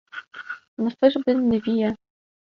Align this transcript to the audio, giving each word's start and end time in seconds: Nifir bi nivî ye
Nifir 0.81 1.13
bi 1.23 1.31
nivî 1.49 1.73
ye 1.81 1.89